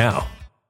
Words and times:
now. 0.00 0.39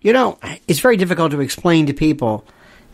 You 0.00 0.12
know, 0.12 0.38
it's 0.68 0.80
very 0.80 0.96
difficult 0.96 1.32
to 1.32 1.40
explain 1.40 1.86
to 1.86 1.92
people 1.92 2.44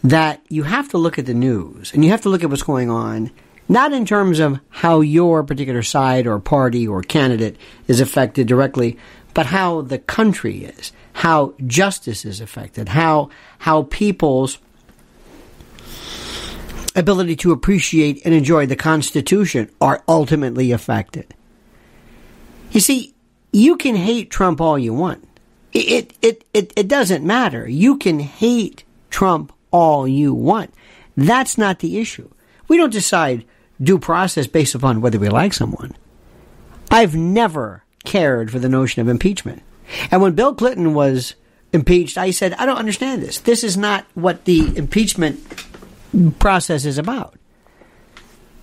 that 0.03 0.41
you 0.49 0.63
have 0.63 0.89
to 0.91 0.99
look 0.99 1.19
at 1.19 1.27
the 1.27 1.35
news 1.35 1.93
and 1.93 2.05
you 2.05 2.11
have 2.11 2.23
to 2.23 2.31
look 2.31 2.43
at 2.43 2.51
what's 2.51 2.63
going 2.63 2.91
on, 2.91 3.31
not 3.69 3.93
in 3.93 4.07
terms 4.07 4.39
of 4.39 4.59
how 4.71 5.01
your 5.01 5.43
particular 5.43 5.83
side 5.83 6.27
or 6.27 6.39
party 6.39 6.87
or 6.87 7.03
candidate 7.03 7.57
is 7.89 8.01
affected 8.01 8.47
directly, 8.47 8.99
but 9.35 9.47
how 9.47 9.83
the 9.83 9.99
country 9.99 10.65
is, 10.65 10.93
how 11.15 11.55
justice 11.67 12.25
is 12.25 12.41
affected, 12.41 12.91
how, 12.91 13.29
how 13.59 13.83
people's 13.85 14.59
ability 16.95 17.37
to 17.37 17.53
appreciate 17.53 18.23
and 18.25 18.33
enjoy 18.33 18.65
the 18.65 18.77
Constitution 18.77 19.71
are 19.81 20.03
ultimately 20.09 20.73
affected. 20.73 21.35
You 22.71 22.81
see, 22.81 23.15
you 23.53 23.77
can 23.77 23.95
hate 23.95 24.31
Trump 24.31 24.61
all 24.61 24.79
you 24.79 24.95
want. 24.95 25.27
It, 25.75 26.15
it, 26.23 26.45
it, 26.55 26.73
it 26.77 26.89
doesn't 26.89 27.25
matter. 27.25 27.69
You 27.69 27.99
can 27.99 28.21
hate 28.21 28.85
Trump 29.11 29.53
all 29.71 30.07
you 30.07 30.33
want. 30.33 30.73
That's 31.17 31.59
not 31.59 31.81
the 31.81 31.99
issue. 31.99 32.31
We 32.69 32.77
don't 32.77 32.93
decide 32.93 33.45
due 33.83 33.99
process 33.99 34.47
based 34.47 34.75
upon 34.75 35.01
whether 35.01 35.19
we 35.19 35.29
like 35.29 35.53
someone. 35.53 35.97
I've 36.91 37.17
never 37.17 37.83
cared 38.05 38.53
for 38.53 38.61
the 38.61 38.69
notion 38.69 39.03
of 39.03 39.09
impeachment. 39.09 39.63
And 40.11 40.23
when 40.23 40.35
Bill 40.35 40.55
Clinton 40.55 40.95
was 40.95 41.35
impeached, 41.73 42.17
I 42.17 42.31
said, 42.31 42.55
I 42.55 42.67
don't 42.67 42.79
understand 42.79 43.23
this. 43.23 43.41
This 43.41 43.65
is 43.65 43.77
not 43.77 44.07
what 44.15 44.45
the 44.45 44.77
impeachment 44.77 45.41
process 46.39 46.85
is 46.85 46.99
about. 46.99 47.37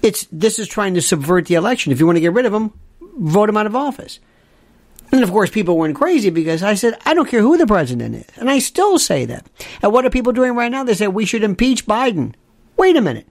It's 0.02 0.26
this 0.32 0.58
is 0.58 0.68
trying 0.68 0.96
to 0.96 1.02
subvert 1.02 1.46
the 1.46 1.56
election. 1.56 1.92
If 1.92 2.00
you 2.00 2.06
want 2.06 2.16
to 2.16 2.22
get 2.22 2.34
rid 2.34 2.46
of 2.46 2.54
him, 2.54 2.74
vote 3.20 3.50
him 3.50 3.58
out 3.58 3.68
of 3.68 3.76
office. 3.76 4.20
And 5.12 5.24
of 5.24 5.32
course, 5.32 5.50
people 5.50 5.78
went 5.78 5.96
crazy 5.96 6.30
because 6.30 6.64
I 6.64 6.76
said, 6.76 6.98
I 7.06 7.14
don't 7.14 7.28
care 7.28 7.42
who 7.42 7.58
the 7.58 7.68
president 7.68 8.16
is. 8.16 8.38
And 8.38 8.50
I 8.50 8.60
still 8.60 8.98
say 8.98 9.26
that. 9.26 9.46
And 9.82 9.92
what 9.92 10.06
are 10.06 10.10
people 10.10 10.32
doing 10.32 10.54
right 10.54 10.72
now? 10.72 10.84
They 10.84 10.94
say 10.94 11.08
we 11.08 11.26
should 11.26 11.44
impeach 11.44 11.86
Biden. 11.86 12.34
Wait 12.78 12.96
a 12.96 13.02
minute. 13.02 13.28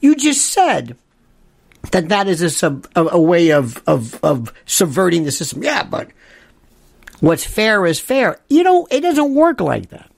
You 0.00 0.14
just 0.16 0.44
said 0.52 0.96
that 1.92 2.10
that 2.10 2.28
is 2.28 2.42
a, 2.42 2.50
sub, 2.50 2.86
a, 2.94 3.06
a 3.06 3.20
way 3.20 3.52
of, 3.52 3.82
of, 3.86 4.22
of 4.22 4.52
subverting 4.66 5.24
the 5.24 5.32
system. 5.32 5.62
Yeah, 5.62 5.84
but 5.84 6.10
what's 7.20 7.44
fair 7.44 7.86
is 7.86 8.00
fair. 8.00 8.38
You 8.50 8.62
know, 8.62 8.86
it 8.90 9.00
doesn't 9.00 9.34
work 9.34 9.60
like 9.60 9.88
that. 9.90 10.10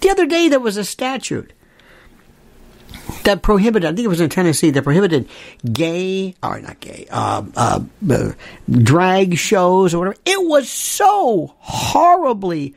The 0.00 0.10
other 0.10 0.26
day 0.26 0.48
there 0.48 0.60
was 0.60 0.76
a 0.76 0.84
statute 0.84 1.52
that 3.24 3.42
prohibited, 3.42 3.90
I 3.90 3.94
think 3.94 4.04
it 4.04 4.08
was 4.08 4.20
in 4.20 4.30
Tennessee, 4.30 4.70
that 4.70 4.84
prohibited 4.84 5.28
gay, 5.72 6.34
or 6.42 6.60
not 6.60 6.80
gay, 6.80 7.06
uh, 7.10 7.44
uh, 7.56 7.80
uh, 8.10 8.32
drag 8.70 9.36
shows 9.36 9.94
or 9.94 9.98
whatever. 9.98 10.16
It 10.24 10.46
was 10.46 10.68
so 10.68 11.54
horribly 11.58 12.74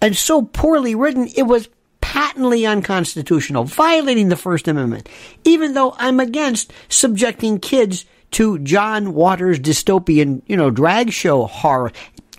and 0.00 0.16
so 0.16 0.42
poorly 0.42 0.94
written, 0.94 1.28
it 1.36 1.44
was 1.44 1.68
patently 2.00 2.66
unconstitutional, 2.66 3.64
violating 3.64 4.28
the 4.28 4.36
First 4.36 4.68
Amendment, 4.68 5.08
even 5.44 5.74
though 5.74 5.94
I'm 5.96 6.20
against 6.20 6.72
subjecting 6.88 7.58
kids 7.58 8.04
to 8.32 8.58
John 8.58 9.14
Waters' 9.14 9.60
dystopian, 9.60 10.42
you 10.46 10.56
know, 10.56 10.70
drag 10.70 11.12
show 11.12 11.46
horror. 11.46 11.92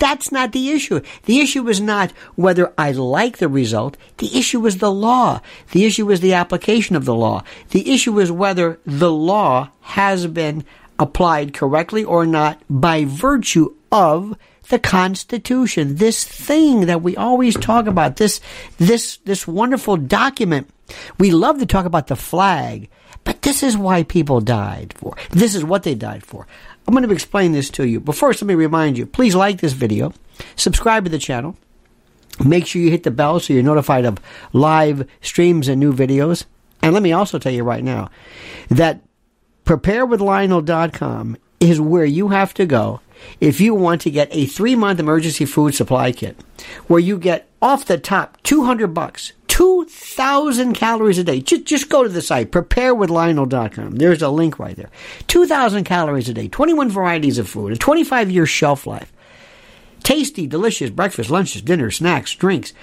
That's 0.04 0.34
not 0.34 0.52
the 0.52 0.70
issue. 0.70 1.00
The 1.28 1.40
issue 1.40 1.66
is 1.70 1.80
not 1.80 2.12
whether 2.36 2.74
I 2.78 2.92
like 2.92 3.38
the 3.38 3.48
result. 3.48 3.96
The 4.18 4.38
issue 4.38 4.66
is 4.66 4.80
the 4.80 4.92
law. 4.92 5.40
The 5.72 5.86
issue 5.86 6.12
is 6.12 6.20
the 6.20 6.34
application 6.34 6.98
of 6.98 7.06
the 7.06 7.16
law. 7.16 7.46
The 7.70 7.90
issue 7.90 8.20
is 8.20 8.30
whether 8.30 8.82
the 8.86 9.14
law 9.14 9.70
has 9.80 10.28
been 10.28 10.66
applied 11.00 11.54
correctly 11.54 12.04
or 12.04 12.26
not 12.26 12.62
by 12.70 13.06
virtue 13.06 13.76
of 13.94 14.36
the 14.68 14.78
Constitution. 14.78 15.96
This 15.96 16.26
thing 16.26 16.88
that 16.88 17.02
we 17.02 17.16
always 17.16 17.56
talk 17.56 17.88
about, 17.88 18.18
this, 18.18 18.42
this, 18.80 19.20
this 19.24 19.48
wonderful 19.48 19.96
document. 19.96 20.70
We 21.18 21.32
love 21.32 21.60
to 21.60 21.66
talk 21.66 21.86
about 21.86 22.08
the 22.08 22.18
flag, 22.18 22.90
but 23.24 23.42
this 23.42 23.64
is 23.64 23.78
why 23.78 24.04
people 24.04 24.42
died 24.42 24.94
for. 24.98 25.16
This 25.30 25.56
is 25.56 25.64
what 25.64 25.84
they 25.84 25.96
died 25.96 26.26
for. 26.26 26.46
I'm 26.88 26.94
going 26.94 27.08
to 27.08 27.14
explain 27.14 27.52
this 27.54 27.70
to 27.72 27.88
you. 27.88 28.00
But 28.00 28.16
first, 28.16 28.42
let 28.42 28.48
me 28.48 28.56
remind 28.56 28.98
you 28.98 29.06
please 29.06 29.36
like 29.36 29.62
this 29.62 29.74
video, 29.74 30.14
subscribe 30.56 31.06
to 31.06 31.10
the 31.10 31.20
channel, 31.20 31.56
make 32.44 32.66
sure 32.66 32.82
you 32.82 32.92
hit 32.92 33.04
the 33.04 33.12
bell 33.12 33.40
so 33.40 33.54
you're 33.54 33.64
notified 33.64 34.06
of 34.06 34.20
live 34.52 35.08
streams 35.22 35.68
and 35.68 35.80
new 35.80 35.94
videos. 35.94 36.46
And 36.82 36.94
let 36.94 37.04
me 37.04 37.14
also 37.14 37.40
tell 37.40 37.54
you 37.54 37.64
right 37.64 37.84
now 37.84 38.10
that 38.70 39.02
preparewithlionel.com 39.66 41.38
is 41.60 41.80
where 41.80 42.06
you 42.06 42.30
have 42.30 42.54
to 42.56 42.66
go 42.66 43.00
if 43.40 43.62
you 43.62 43.74
want 43.74 44.02
to 44.02 44.12
get 44.12 44.28
a 44.32 44.46
three 44.46 44.76
month 44.76 45.00
emergency 45.00 45.46
food 45.46 45.74
supply 45.74 46.12
kit 46.12 46.38
where 46.88 47.00
you 47.00 47.18
get 47.18 47.48
off 47.62 47.86
the 47.86 47.98
top 47.98 48.42
200 48.44 48.88
bucks 48.88 49.32
2,000 49.54 50.74
calories 50.74 51.20
a 51.20 51.24
day. 51.24 51.40
Just, 51.40 51.66
just 51.66 51.88
go 51.88 52.02
to 52.02 52.10
the 52.10 52.24
site, 52.24 52.50
preparewithlionel.com. 52.50 53.98
There's 53.98 54.24
a 54.24 54.30
link 54.30 54.58
right 54.58 54.76
there. 54.76 54.90
2,000 55.28 55.84
calories 55.84 56.28
a 56.28 56.34
day, 56.34 56.48
21 56.48 56.90
varieties 56.90 57.38
of 57.38 57.48
food, 57.48 57.72
a 57.72 57.76
25 57.76 58.32
year 58.32 58.48
shelf 58.48 58.88
life. 58.88 59.14
Tasty, 60.02 60.48
delicious 60.48 60.90
breakfast, 60.90 61.30
lunches, 61.30 61.62
dinners, 61.62 61.98
snacks, 61.98 62.34
drinks. 62.34 62.74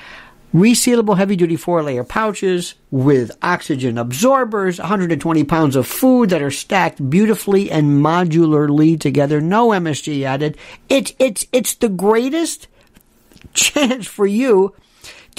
Resealable 0.55 1.17
heavy 1.17 1.35
duty 1.35 1.57
four 1.57 1.83
layer 1.83 2.05
pouches 2.05 2.77
with 2.93 3.33
oxygen 3.43 3.99
absorbers, 3.99 4.79
120 4.79 5.43
pounds 5.43 5.75
of 5.75 5.89
food 5.89 6.31
that 6.31 6.41
are 6.41 6.53
stacked 6.53 7.11
beautifully 7.11 7.69
and 7.69 8.01
modularly 8.01 8.99
together. 8.99 9.41
No 9.41 9.71
MSG 9.71 10.23
added. 10.23 10.57
It's, 10.89 11.15
it's, 11.19 11.47
it's 11.53 11.75
the 11.75 11.89
greatest 11.89 12.69
chance 13.55 14.07
for 14.07 14.29
you 14.29 14.73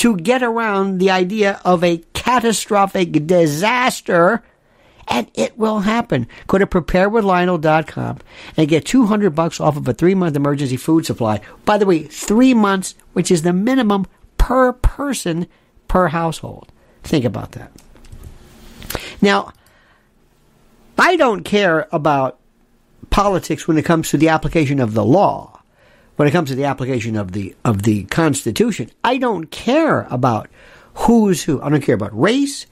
to 0.02 0.18
get 0.18 0.42
around 0.42 0.98
the 0.98 1.12
idea 1.12 1.62
of 1.64 1.84
a 1.84 2.00
catastrophic 2.14 3.28
disaster 3.28 4.42
and 5.08 5.30
it 5.36 5.56
will 5.60 5.82
happen. 5.82 6.26
Go 6.48 6.58
to 6.58 6.66
preparewithlionel.com 6.66 8.18
and 8.58 8.68
get 8.68 8.84
200 8.84 9.36
bucks 9.36 9.60
off 9.60 9.78
of 9.78 9.88
a 9.88 9.94
three 9.94 10.16
month 10.16 10.36
emergency 10.36 10.76
food 10.76 11.06
supply. 11.06 11.40
By 11.66 11.78
the 11.78 11.86
way, 11.86 12.02
three 12.02 12.56
months, 12.56 12.96
which 13.14 13.30
is 13.30 13.44
the 13.44 13.54
minimum 13.54 14.08
per 14.40 14.74
person 14.74 15.46
per 15.88 16.08
household. 16.08 16.72
Think 17.04 17.24
about 17.24 17.52
that. 17.52 17.72
Now, 19.22 19.54
I 20.98 21.16
don't 21.16 21.44
care 21.44 21.88
about 21.92 22.40
politics 23.12 23.68
when 23.68 23.78
it 23.78 23.86
comes 23.86 24.10
to 24.10 24.18
the 24.18 24.30
application 24.30 24.80
of 24.80 24.96
the 24.96 25.06
law 25.06 25.61
when 26.22 26.28
it 26.28 26.32
comes 26.34 26.50
to 26.50 26.56
the 26.56 26.66
application 26.66 27.16
of 27.16 27.32
the 27.32 27.56
of 27.66 27.82
the 27.82 28.04
Constitution. 28.04 28.92
I 29.04 29.18
don't 29.18 29.48
care 29.48 30.04
about 30.12 30.52
who's 30.94 31.42
who. 31.42 31.60
I 31.60 31.70
don't 31.70 31.82
care 31.82 31.96
about 31.96 32.16
race, 32.16 32.68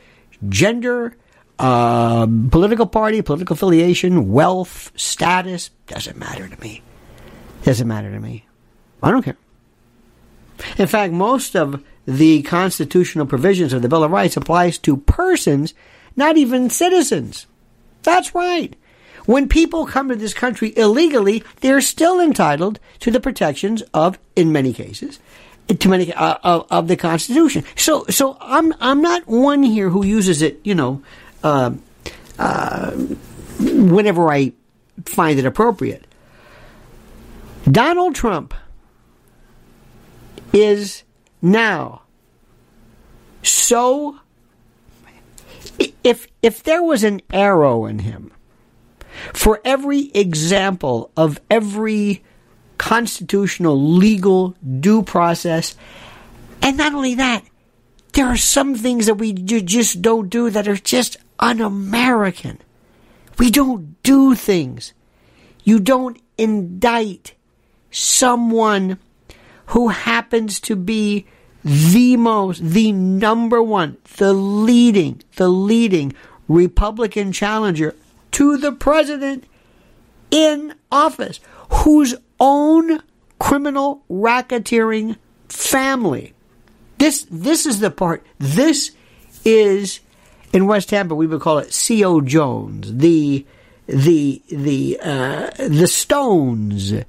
gender, 0.50 1.18
uh, 1.58 2.28
political 2.52 2.86
party, 2.86 3.24
political 3.24 3.56
affiliation, 3.56 4.32
wealth, 4.32 4.92
status. 4.96 5.72
Doesn't 5.88 6.16
matter 6.16 6.48
to 6.48 6.62
me. 6.62 6.84
Doesn't 7.64 7.88
matter 7.88 8.12
to 8.12 8.20
me. 8.20 8.46
I 9.02 9.10
don't 9.10 9.24
care. 9.24 9.38
In 10.78 10.86
fact, 10.86 11.12
most 11.12 11.56
of 11.56 11.84
the 12.06 12.44
constitutional 12.44 13.26
provisions 13.26 13.74
of 13.74 13.82
the 13.82 13.90
Bill 13.90 14.04
of 14.04 14.12
Rights 14.12 14.38
applies 14.38 14.78
to 14.78 14.96
persons, 14.96 15.74
not 16.16 16.38
even 16.38 16.70
citizens. 16.70 17.48
That's 18.04 18.36
right. 18.36 18.76
When 19.30 19.48
people 19.48 19.86
come 19.86 20.10
to 20.10 20.16
this 20.16 20.34
country 20.34 20.74
illegally, 20.76 21.44
they're 21.62 21.82
still 21.82 22.20
entitled 22.20 22.80
to 23.02 23.12
the 23.12 23.20
protections 23.20 23.84
of, 23.94 24.18
in 24.36 24.52
many 24.52 24.74
cases, 24.74 25.20
to 25.68 25.88
many 25.88 26.12
uh, 26.12 26.38
of, 26.44 26.66
of, 26.72 26.88
the 26.88 26.98
Constitution. 26.98 27.64
So, 27.76 28.06
so 28.10 28.38
I'm 28.42 28.74
I'm 28.80 29.04
not 29.04 29.28
one 29.28 29.62
here 29.62 29.92
who 29.92 30.04
uses 30.04 30.42
it, 30.42 30.60
you 30.64 30.74
know, 30.74 31.04
uh, 31.44 31.74
uh, 32.40 32.90
whenever 33.60 34.32
I 34.32 34.54
find 35.06 35.38
it 35.38 35.46
appropriate. 35.46 36.08
Donald 37.70 38.16
Trump 38.16 38.56
is 40.52 41.04
now 41.40 42.02
so. 43.44 44.22
If 46.04 46.26
if 46.42 46.64
there 46.64 46.82
was 46.82 47.04
an 47.04 47.22
arrow 47.30 47.86
in 47.86 48.00
him 48.00 48.32
for 49.34 49.62
every 49.64 50.12
example 50.14 51.12
of 51.16 51.40
every 51.50 52.24
constitutional, 52.78 53.80
legal, 53.80 54.56
due 54.80 55.04
process. 55.04 55.76
And 56.62 56.78
not 56.78 56.94
only 56.94 57.16
that, 57.16 57.44
there 58.14 58.28
are 58.28 58.38
some 58.38 58.76
things 58.76 59.06
that 59.06 59.16
we 59.16 59.34
just 59.34 60.02
don't 60.02 60.30
do 60.30 60.50
that 60.50 60.68
are 60.68 60.76
just 60.76 61.18
un 61.40 61.62
American. 61.62 62.60
We 63.38 63.52
don't 63.52 64.02
do 64.04 64.36
things. 64.36 64.94
You 65.64 65.80
don't 65.80 66.20
indict 66.38 67.36
someone 67.92 69.00
who 69.68 69.90
happens 69.90 70.60
to 70.62 70.76
be 70.76 71.28
the 71.64 72.18
most, 72.18 72.64
the 72.64 72.92
number 72.92 73.62
one, 73.62 73.98
the 74.18 74.34
leading, 74.34 75.22
the 75.36 75.50
leading 75.50 76.14
Republican 76.48 77.32
challenger 77.32 77.96
to 78.32 78.58
the 78.58 78.72
president 78.72 79.46
in 80.32 80.76
office 80.92 81.40
whose 81.70 82.16
own 82.40 83.02
criminal 83.40 84.04
racketeering 84.10 85.18
family. 85.48 86.34
This 86.98 87.26
this 87.30 87.66
is 87.66 87.80
the 87.80 87.92
part. 87.92 88.26
This 88.38 88.92
is 89.46 90.02
in 90.52 90.68
West 90.68 90.90
Tampa 90.90 91.16
we 91.16 91.28
would 91.28 91.42
call 91.42 91.60
it 91.60 91.74
C.O. 91.74 92.22
Jones, 92.22 92.94
the 92.94 93.46
the 93.88 94.42
the 94.50 95.00
uh, 95.02 95.50
the 95.58 95.88
stones 95.88 96.94
uh, 96.94 97.04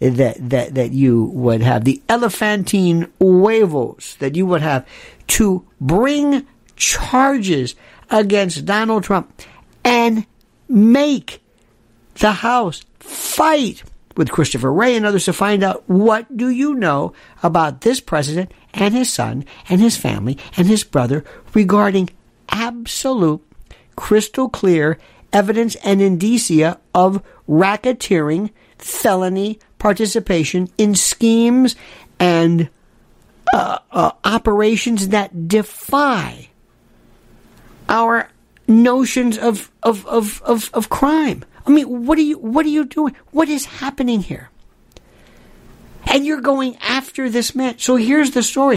that 0.00 0.36
that 0.50 0.74
that 0.74 0.92
you 0.92 1.24
would 1.24 1.62
have, 1.62 1.84
the 1.84 2.02
elephantine 2.08 3.12
huevos 3.18 4.16
that 4.18 4.34
you 4.34 4.46
would 4.46 4.62
have 4.62 4.86
to 5.28 5.64
bring 5.80 6.46
charges 6.76 7.76
against 8.10 8.64
Donald 8.64 9.04
Trump 9.04 9.40
and 9.84 10.26
make 10.70 11.42
the 12.14 12.32
House 12.32 12.84
fight 12.98 13.82
with 14.16 14.30
Christopher 14.30 14.72
Wray 14.72 14.96
and 14.96 15.06
others 15.06 15.24
to 15.24 15.32
find 15.32 15.62
out 15.62 15.88
what 15.88 16.36
do 16.36 16.48
you 16.48 16.74
know 16.74 17.12
about 17.42 17.80
this 17.80 18.00
president 18.00 18.52
and 18.74 18.94
his 18.94 19.12
son 19.12 19.44
and 19.68 19.80
his 19.80 19.96
family 19.96 20.38
and 20.56 20.66
his 20.66 20.84
brother 20.84 21.24
regarding 21.54 22.10
absolute 22.48 23.42
crystal 23.96 24.48
clear 24.48 24.98
evidence 25.32 25.74
and 25.76 26.02
indicia 26.02 26.78
of 26.94 27.22
racketeering, 27.48 28.50
felony 28.78 29.58
participation 29.78 30.68
in 30.76 30.94
schemes 30.94 31.76
and 32.18 32.68
uh, 33.52 33.78
uh, 33.90 34.12
operations 34.24 35.08
that 35.08 35.48
defy 35.48 36.48
our 37.88 38.28
notions 38.70 39.36
of, 39.36 39.70
of, 39.82 40.06
of, 40.06 40.40
of, 40.42 40.70
of 40.72 40.88
crime. 40.88 41.44
I 41.66 41.70
mean, 41.70 42.06
what 42.06 42.16
are 42.18 42.22
you 42.22 42.38
what 42.38 42.64
are 42.64 42.70
you 42.70 42.84
doing? 42.84 43.14
What 43.32 43.48
is 43.48 43.66
happening 43.66 44.20
here? 44.20 44.50
And 46.06 46.24
you're 46.24 46.40
going 46.40 46.76
after 46.78 47.28
this 47.28 47.54
man. 47.54 47.78
So 47.78 47.96
here's 47.96 48.30
the 48.30 48.42
story. 48.42 48.76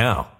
now. 0.00 0.39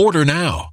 Order 0.00 0.24
now. 0.24 0.70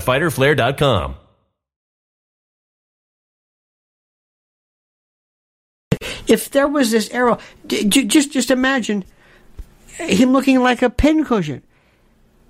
www.fighterflare.com. 0.00 1.16
If 6.26 6.50
there 6.50 6.68
was 6.68 6.90
this 6.90 7.10
arrow, 7.10 7.38
just 7.66 8.32
just 8.32 8.50
imagine 8.50 9.04
him 9.88 10.32
looking 10.32 10.60
like 10.60 10.82
a 10.82 10.90
pincushion. 10.90 11.62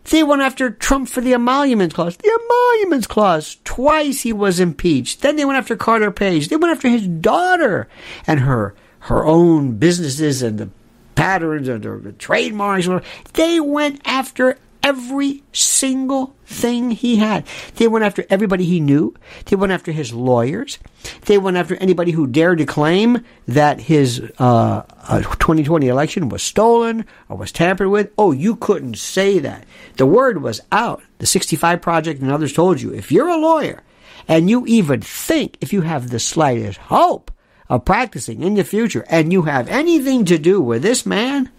They 0.05 0.23
went 0.23 0.43
after 0.43 0.71
Trump 0.71 1.09
for 1.09 1.21
the 1.21 1.33
emoluments 1.33 1.95
clause. 1.95 2.17
The 2.17 2.31
emoluments 2.31 3.07
clause. 3.07 3.57
Twice 3.65 4.21
he 4.21 4.33
was 4.33 4.61
impeached. 4.61 5.23
Then 5.23 5.37
they 5.37 5.45
went 5.45 5.57
after 5.57 5.77
Carter 5.77 6.11
Page. 6.11 6.49
They 6.49 6.57
went 6.57 6.75
after 6.77 6.89
his 6.89 7.09
daughter 7.09 7.89
and 8.27 8.41
her 8.41 8.75
her 9.01 9.25
own 9.25 9.77
businesses 9.77 10.43
and 10.43 10.59
the 10.59 10.69
patterns 11.15 11.69
and 11.69 11.83
the 11.83 12.13
trademarks. 12.13 12.89
They 13.33 13.61
went 13.61 14.01
after 14.05 14.59
every 14.85 15.43
single 15.53 16.37
thing 16.45 16.91
he 16.91 17.17
had. 17.17 17.47
They 17.77 17.89
went 17.89 18.05
after 18.05 18.25
everybody 18.29 18.67
he 18.67 18.81
knew. 18.81 19.15
They 19.47 19.57
went 19.57 19.73
after 19.73 19.91
his 19.91 20.13
lawyers. 20.13 20.79
They 21.23 21.39
went 21.39 21.57
after 21.57 21.75
anybody 21.77 22.13
who 22.13 22.27
dared 22.27 22.59
to 22.59 22.67
claim 22.67 23.25
that 23.49 23.81
his 23.81 24.21
uh, 24.39 24.83
2020 24.83 25.89
election 25.89 26.29
was 26.29 26.43
stolen 26.43 27.07
or 27.31 27.39
was 27.39 27.51
tampered 27.51 27.89
with. 27.89 28.13
Oh, 28.19 28.31
you 28.33 28.57
couldn't 28.57 28.99
say 28.99 29.39
that. 29.39 29.65
The 29.97 30.07
word 30.07 30.43
was 30.43 30.61
out. 30.71 31.03
The 31.19 31.27
65 31.27 31.81
Project 31.81 32.21
and 32.21 32.31
others 32.31 32.53
told 32.53 32.81
you 32.81 32.93
if 32.93 33.11
you're 33.11 33.29
a 33.29 33.39
lawyer 33.39 33.83
and 34.29 34.51
you 34.51 34.67
even 34.67 35.01
think, 35.01 35.57
if 35.63 35.73
you 35.73 35.81
have 35.81 36.11
the 36.11 36.19
slightest 36.19 36.79
hope 36.79 37.31
of 37.71 37.87
practicing 37.87 38.43
in 38.43 38.55
the 38.55 38.65
future 38.65 39.07
and 39.09 39.33
you 39.33 39.43
have 39.43 39.69
anything 39.69 40.27
to 40.27 40.37
do 40.37 40.61
with 40.61 40.83
this 40.83 41.07
man, 41.07 41.51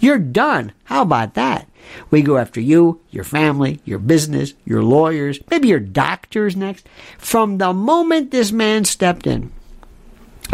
you're 0.00 0.18
done. 0.18 0.72
How 0.84 1.02
about 1.02 1.34
that? 1.34 1.68
We 2.10 2.22
go 2.22 2.36
after 2.36 2.60
you, 2.60 3.00
your 3.10 3.24
family, 3.24 3.80
your 3.84 3.98
business, 3.98 4.54
your 4.64 4.82
lawyers, 4.82 5.38
maybe 5.50 5.68
your 5.68 5.80
doctors 5.80 6.56
next. 6.56 6.88
From 7.18 7.58
the 7.58 7.72
moment 7.72 8.30
this 8.30 8.52
man 8.52 8.84
stepped 8.84 9.26
in 9.26 9.52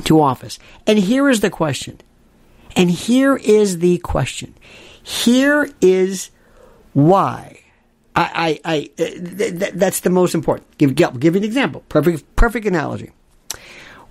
to 0.05 0.21
office. 0.21 0.59
And 0.87 0.99
here 0.99 1.29
is 1.29 1.41
the 1.41 1.51
question. 1.51 2.01
And 2.77 2.91
here 2.91 3.37
is 3.37 3.79
the 3.79 3.99
question. 3.99 4.55
Here 5.03 5.71
is 5.81 6.31
why. 6.93 7.61
I, 8.15 8.61
I, 8.65 8.75
I 8.75 8.91
uh, 9.03 9.07
th- 9.07 9.59
th- 9.59 9.73
that's 9.75 10.01
the 10.01 10.11
most 10.11 10.35
important. 10.35 10.77
Give, 10.79 10.95
give, 10.95 11.19
give 11.19 11.37
an 11.37 11.45
example. 11.45 11.83
Perfect, 11.89 12.37
perfect 12.37 12.67
analogy. 12.67 13.11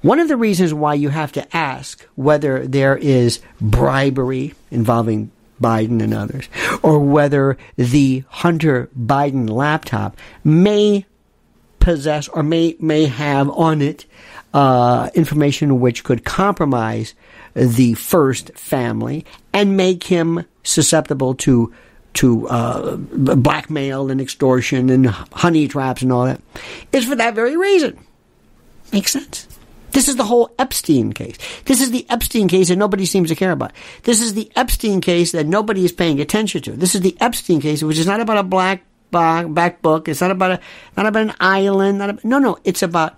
One 0.01 0.19
of 0.19 0.27
the 0.27 0.37
reasons 0.37 0.73
why 0.73 0.95
you 0.95 1.09
have 1.09 1.31
to 1.33 1.55
ask 1.55 2.05
whether 2.15 2.65
there 2.65 2.97
is 2.97 3.39
bribery 3.59 4.55
involving 4.71 5.31
Biden 5.61 6.01
and 6.01 6.13
others, 6.13 6.49
or 6.81 6.99
whether 6.99 7.57
the 7.75 8.23
Hunter 8.29 8.89
Biden 8.99 9.47
laptop 9.47 10.17
may 10.43 11.05
possess 11.79 12.27
or 12.27 12.41
may 12.41 12.75
may 12.79 13.05
have 13.05 13.49
on 13.51 13.81
it 13.81 14.05
uh, 14.53 15.09
information 15.13 15.79
which 15.79 16.03
could 16.03 16.23
compromise 16.25 17.13
the 17.53 17.93
first 17.95 18.51
family 18.53 19.25
and 19.53 19.77
make 19.77 20.05
him 20.05 20.45
susceptible 20.63 21.35
to 21.35 21.73
to 22.13 22.47
uh, 22.47 22.95
blackmail 22.95 24.09
and 24.09 24.19
extortion 24.19 24.89
and 24.89 25.07
honey 25.07 25.67
traps 25.67 26.01
and 26.01 26.11
all 26.11 26.25
that 26.25 26.41
is 26.91 27.05
for 27.05 27.15
that 27.15 27.35
very 27.35 27.55
reason. 27.55 27.97
Makes 28.91 29.11
sense. 29.11 29.47
This 29.91 30.07
is 30.07 30.15
the 30.15 30.23
whole 30.23 30.51
Epstein 30.57 31.13
case. 31.13 31.37
This 31.65 31.81
is 31.81 31.91
the 31.91 32.05
Epstein 32.09 32.47
case 32.47 32.69
that 32.69 32.77
nobody 32.77 33.05
seems 33.05 33.29
to 33.29 33.35
care 33.35 33.51
about. 33.51 33.73
This 34.03 34.21
is 34.21 34.33
the 34.33 34.51
Epstein 34.55 35.01
case 35.01 35.31
that 35.33 35.45
nobody 35.45 35.85
is 35.85 35.91
paying 35.91 36.19
attention 36.19 36.61
to. 36.63 36.71
This 36.71 36.95
is 36.95 37.01
the 37.01 37.17
Epstein 37.19 37.61
case, 37.61 37.83
which 37.83 37.97
is 37.97 38.07
not 38.07 38.21
about 38.21 38.37
a 38.37 38.43
black 38.43 38.83
back 39.11 39.81
book. 39.81 40.07
It's 40.07 40.21
not 40.21 40.31
about 40.31 40.51
a, 40.51 40.59
not 40.95 41.05
about 41.05 41.23
an 41.23 41.33
island. 41.39 41.97
Not 41.97 42.09
about, 42.09 42.25
no, 42.25 42.39
no. 42.39 42.57
It's 42.63 42.81
about 42.81 43.17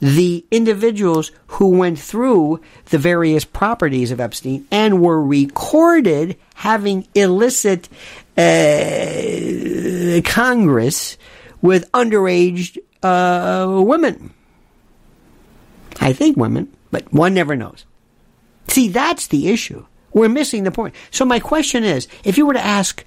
the 0.00 0.44
individuals 0.50 1.30
who 1.46 1.70
went 1.70 1.98
through 1.98 2.60
the 2.86 2.98
various 2.98 3.44
properties 3.44 4.10
of 4.10 4.20
Epstein 4.20 4.66
and 4.70 5.02
were 5.02 5.22
recorded 5.22 6.38
having 6.54 7.06
illicit 7.14 7.88
uh, 8.36 10.20
Congress 10.24 11.18
with 11.60 11.90
underage 11.92 12.78
uh, 13.02 13.82
women. 13.82 14.32
I 16.00 16.12
think 16.12 16.36
women, 16.36 16.74
but 16.90 17.12
one 17.12 17.34
never 17.34 17.54
knows. 17.54 17.84
See, 18.68 18.88
that's 18.88 19.26
the 19.26 19.48
issue. 19.48 19.84
We're 20.12 20.28
missing 20.28 20.64
the 20.64 20.70
point. 20.70 20.94
So 21.10 21.24
my 21.24 21.38
question 21.38 21.84
is, 21.84 22.08
if 22.24 22.38
you 22.38 22.46
were 22.46 22.54
to 22.54 22.64
ask 22.64 23.04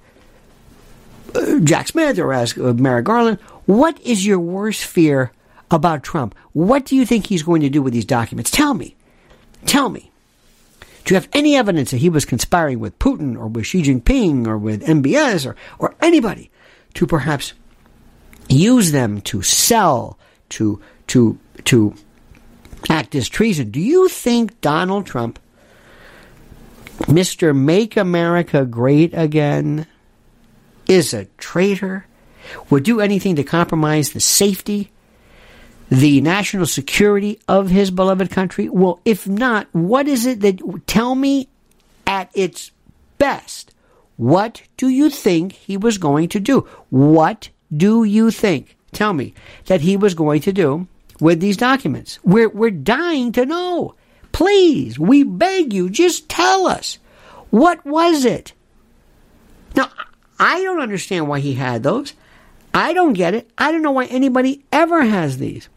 uh, 1.36 1.60
Jack 1.60 1.88
Smith 1.88 2.20
or 2.20 2.32
ask 2.32 2.58
uh, 2.58 2.74
Merrick 2.74 3.06
Garland, 3.06 3.40
what 3.66 4.00
is 4.02 4.26
your 4.26 4.40
worst 4.40 4.86
fear 4.86 5.32
about 5.72 6.04
Trump? 6.04 6.36
What 6.54 6.86
do 6.86 6.96
you 6.96 7.06
think 7.06 7.28
he's 7.28 7.44
going 7.44 7.62
to 7.62 7.70
do 7.70 7.82
with 7.82 7.94
these 7.94 8.06
documents? 8.06 8.52
Tell 8.52 8.74
me. 8.74 8.96
Tell 9.66 9.90
me. 9.90 10.12
Do 11.06 11.14
you 11.14 11.20
have 11.20 11.30
any 11.34 11.56
evidence 11.56 11.92
that 11.92 11.98
he 11.98 12.10
was 12.10 12.24
conspiring 12.24 12.80
with 12.80 12.98
Putin 13.00 13.38
or 13.38 13.48
with 13.48 13.66
Xi 13.66 13.82
Jinping 13.82 14.48
or 14.48 14.58
with 14.58 14.86
MBS 14.86 15.46
or, 15.46 15.56
or 15.80 15.96
anybody 16.02 16.50
to 16.94 17.06
perhaps 17.06 17.54
use 18.48 18.92
them 18.92 19.20
to 19.22 19.42
sell, 19.42 20.18
to, 20.50 20.82
to, 21.08 21.38
to 21.66 21.94
act 22.90 23.16
as 23.16 23.30
treason? 23.30 23.72
Do 23.72 23.80
you 23.80 24.08
think 24.08 24.60
Donald 24.62 25.06
Trump, 25.06 25.40
Mr. 27.02 27.56
Make 27.56 27.98
America 27.98 28.66
Great 28.66 29.14
Again, 29.14 29.88
is 30.88 31.14
a 31.14 31.26
traitor? 31.38 32.06
Would 32.70 32.84
do 32.84 33.00
anything 33.00 33.36
to 33.38 33.44
compromise 33.44 34.12
the 34.12 34.20
safety 34.20 34.92
the 35.90 36.22
national 36.22 36.66
security 36.66 37.40
of 37.48 37.70
his 37.70 37.92
beloved 37.92 38.32
country? 38.32 38.68
Well, 38.68 39.00
if 39.06 39.28
not, 39.28 39.68
what 39.74 40.08
is 40.08 40.26
it 40.26 40.42
that 40.42 40.88
tell 40.88 41.14
me 41.14 41.50
at 42.08 42.32
its 42.34 42.72
best? 43.18 43.74
What 44.18 44.64
do 44.78 44.90
you 44.90 45.10
think 45.10 45.54
he 45.54 45.78
was 45.78 45.98
going 45.98 46.30
to 46.30 46.40
do? 46.40 46.68
What 46.90 47.50
do 47.76 48.04
you 48.04 48.32
think? 48.32 48.76
Tell 48.92 49.14
me 49.14 49.34
that 49.66 49.82
he 49.82 49.98
was 49.98 50.14
going 50.14 50.42
to 50.42 50.54
do 50.54 50.88
with 51.24 51.40
these 51.40 51.56
documents. 51.56 52.20
We're, 52.22 52.50
we're 52.50 52.70
dying 52.70 53.32
to 53.32 53.46
know. 53.46 53.96
Please, 54.34 55.00
we 55.00 55.24
beg 55.24 55.72
you, 55.72 55.90
just 55.90 56.28
tell 56.28 56.68
us. 56.68 57.00
What 57.50 57.86
was 57.86 58.26
it? 58.26 58.52
Now, 59.74 59.90
I 60.38 60.62
don't 60.64 60.82
understand 60.82 61.30
why 61.30 61.40
he 61.40 61.54
had 61.54 61.82
those. 61.82 62.14
I 62.74 62.92
don't 62.92 63.14
get 63.14 63.36
it. 63.36 63.50
I 63.58 63.72
don't 63.72 63.82
know 63.82 63.92
why 63.92 64.06
anybody 64.06 64.66
ever 64.70 65.02
has 65.02 65.38
these. 65.38 65.70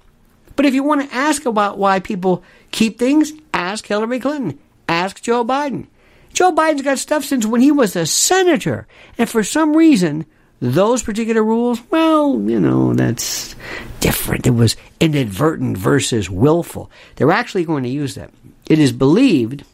But 0.57 0.67
if 0.67 0.75
you 0.75 0.83
want 0.83 1.09
to 1.09 1.17
ask 1.17 1.47
about 1.47 1.79
why 1.79 2.01
people 2.01 2.43
keep 2.73 2.99
things, 2.99 3.33
ask 3.55 3.87
Hillary 3.87 4.19
Clinton. 4.19 4.59
Ask 4.89 5.23
Joe 5.23 5.45
Biden. 5.45 5.87
Joe 6.33 6.51
Biden's 6.51 6.83
got 6.83 6.99
stuff 6.99 7.25
since 7.25 7.47
when 7.47 7.61
he 7.61 7.71
was 7.71 7.95
a 7.95 8.05
senator. 8.05 8.89
And 9.17 9.29
for 9.29 9.45
some 9.45 9.77
reason, 9.77 10.27
those 10.61 11.03
particular 11.03 11.43
rules, 11.43 11.81
well, 11.91 12.41
you 12.41 12.59
know, 12.59 12.95
that's 12.95 13.55
different. 14.01 14.47
It 14.47 14.51
was 14.51 14.77
inadvertent 15.01 15.77
versus 15.77 16.31
willful. 16.31 16.91
They're 17.17 17.33
actually 17.33 17.65
going 17.65 17.83
to 17.85 17.91
use 17.91 18.15
that. 18.15 18.31
It 18.69 18.79
is 18.79 18.93
believed 18.93 19.65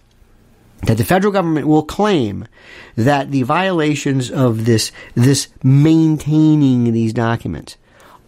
that 0.83 0.99
the 0.99 1.05
federal 1.05 1.33
government 1.33 1.67
will 1.67 1.85
claim 1.85 2.47
that 2.97 3.31
the 3.31 3.43
violations 3.43 4.31
of 4.31 4.65
this 4.65 4.91
this 5.15 5.49
maintaining 5.63 6.93
these 6.93 7.13
documents 7.13 7.77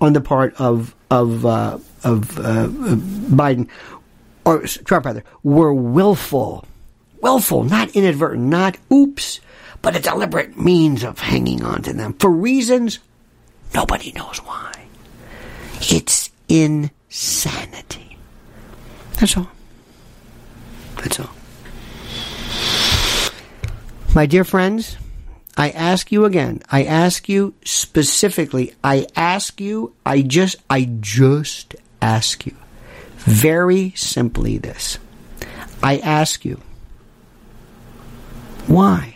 on 0.01 0.13
the 0.13 0.21
part 0.21 0.55
of 0.61 0.95
of 1.11 1.45
uh, 1.45 1.79
of 2.05 2.39
uh, 2.39 2.69
Biden 2.69 3.69
or 4.45 4.61
Trump 4.63 5.07
rather 5.07 5.25
were 5.43 5.75
willful, 5.75 6.65
willful, 7.21 7.65
not 7.65 7.91
inadvertent, 7.91 8.45
not 8.45 8.77
oops, 8.93 9.41
but 9.85 9.95
a 9.95 10.01
deliberate 10.01 10.59
means 10.59 11.05
of 11.05 11.19
hanging 11.19 11.63
on 11.63 11.83
to 11.83 11.93
them 11.93 12.15
for 12.15 12.31
reasons 12.31 13.01
nobody 13.75 14.13
knows 14.13 14.39
why. 14.39 14.73
It's 15.83 16.31
insanity. 16.49 18.17
That's 19.21 19.37
all. 19.37 19.51
That's 20.97 21.21
all. 21.21 21.31
My 24.15 24.25
dear 24.25 24.45
friends, 24.45 24.97
I 25.59 25.69
ask 25.71 26.11
you 26.11 26.25
again. 26.25 26.63
I 26.73 26.85
ask 26.85 27.29
you 27.29 27.53
specifically. 27.65 28.73
I 28.83 29.07
ask 29.15 29.61
you. 29.61 29.95
I 30.07 30.23
just. 30.23 30.57
I 30.71 30.89
just 31.01 31.77
ask 32.01 32.47
you 32.47 32.57
very 33.19 33.91
simply 33.97 34.57
this. 34.57 34.99
I 35.83 35.99
ask 35.99 36.45
you. 36.45 36.59
Why? 38.67 39.14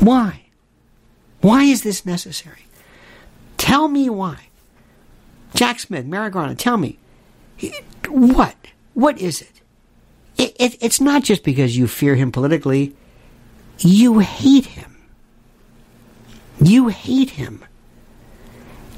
Why? 0.00 0.42
Why 1.40 1.64
is 1.64 1.82
this 1.82 2.06
necessary? 2.06 2.66
Tell 3.56 3.88
me 3.88 4.08
why. 4.10 4.48
Jack 5.54 5.78
Smith, 5.80 6.06
Merrick 6.06 6.32
Garland, 6.32 6.58
tell 6.58 6.76
me. 6.76 6.98
What? 8.08 8.56
What 8.94 9.20
is 9.20 9.40
it? 9.40 9.60
It, 10.36 10.56
it? 10.58 10.76
It's 10.82 11.00
not 11.00 11.22
just 11.22 11.44
because 11.44 11.76
you 11.76 11.86
fear 11.86 12.16
him 12.16 12.32
politically 12.32 12.94
you 13.78 14.20
hate 14.20 14.66
him. 14.66 14.96
You 16.60 16.88
hate 16.88 17.30
him. 17.30 17.64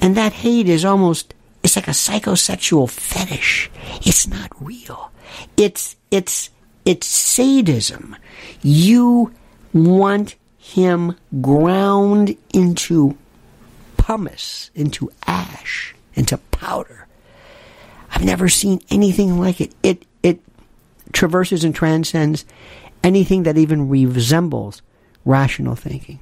And 0.00 0.16
that 0.16 0.32
hate 0.32 0.68
is 0.68 0.84
almost 0.84 1.34
it's 1.62 1.76
like 1.76 1.88
a 1.88 1.92
psychosexual 1.92 2.88
fetish. 2.88 3.70
It's 4.02 4.28
not 4.28 4.50
real. 4.60 5.10
It's 5.56 5.96
it's 6.10 6.50
it's 6.84 7.06
sadism. 7.06 8.16
You 8.62 9.32
want 9.72 10.36
him 10.66 11.14
ground 11.40 12.36
into 12.52 13.16
pumice, 13.96 14.70
into 14.74 15.10
ash, 15.26 15.94
into 16.14 16.36
powder. 16.50 17.06
I've 18.10 18.24
never 18.24 18.48
seen 18.48 18.80
anything 18.90 19.38
like 19.38 19.60
it. 19.60 19.72
It 19.84 20.04
it 20.24 20.40
traverses 21.12 21.62
and 21.62 21.72
transcends 21.72 22.44
anything 23.04 23.44
that 23.44 23.56
even 23.56 23.88
resembles 23.88 24.82
rational 25.24 25.76
thinking. 25.76 26.18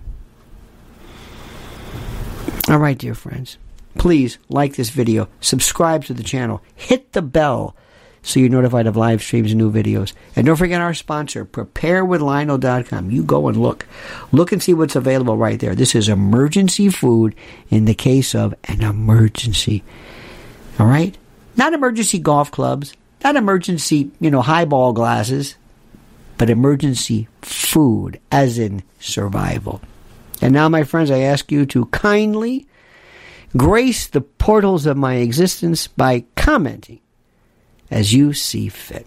All 2.69 2.79
right, 2.79 2.99
dear 2.99 3.15
friends, 3.15 3.57
please 3.97 4.37
like 4.51 4.77
this 4.77 4.91
video, 4.91 5.29
subscribe 5.41 6.05
to 6.05 6.15
the 6.15 6.23
channel, 6.23 6.63
hit 6.75 7.13
the 7.13 7.23
bell 7.23 7.75
so 8.25 8.41
you're 8.41 8.49
notified 8.49 8.89
of 8.89 8.97
live 8.97 9.23
streams 9.23 9.53
and 9.53 9.59
new 9.59 9.71
videos. 9.71 10.13
And 10.35 10.47
don't 10.47 10.57
forget 10.57 10.81
our 10.81 10.95
sponsor, 10.95 11.45
preparewithlionel.com. 11.45 13.11
You 13.11 13.23
go 13.23 13.47
and 13.47 13.57
look. 13.57 13.87
Look 14.33 14.51
and 14.51 14.61
see 14.61 14.75
what's 14.75 14.97
available 14.97 15.37
right 15.37 15.61
there. 15.61 15.77
This 15.77 15.95
is 15.95 16.09
emergency 16.09 16.89
food 16.89 17.37
in 17.71 17.85
the 17.85 17.95
case 17.95 18.35
of 18.35 18.55
an 18.65 18.83
emergency. 18.83 19.85
All 20.81 20.87
right? 20.87 21.17
Not 21.57 21.73
emergency 21.73 22.19
golf 22.19 22.51
clubs, 22.51 22.95
not 23.23 23.37
emergency, 23.37 24.11
you 24.19 24.33
know, 24.33 24.43
highball 24.43 24.93
glasses 24.93 25.55
but 26.39 26.51
emergency 26.51 27.29
food, 27.43 28.21
as 28.31 28.59
in 28.59 28.83
survival. 28.99 29.81
And 30.41 30.53
now, 30.53 30.69
my 30.69 30.85
friends, 30.85 31.11
I 31.11 31.21
ask 31.21 31.51
you 31.53 31.65
to 31.67 31.87
kindly 31.87 32.67
grace 33.57 34.09
the 34.09 34.21
portals 34.21 34.87
of 34.87 34.97
my 34.97 35.17
existence 35.17 35.87
by 35.87 36.25
commenting 36.37 37.01
as 37.91 38.13
you 38.13 38.33
see 38.33 38.69
fit. 38.69 39.07